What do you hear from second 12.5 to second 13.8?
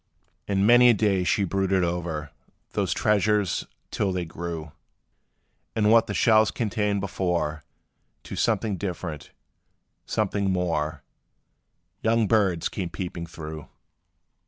came peeping through!